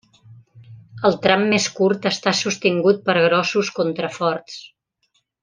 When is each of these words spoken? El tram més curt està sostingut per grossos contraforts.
El 1.09 1.17
tram 1.25 1.43
més 1.51 1.67
curt 1.79 2.07
està 2.11 2.33
sostingut 2.39 3.05
per 3.11 3.17
grossos 3.19 3.71
contraforts. 3.77 4.59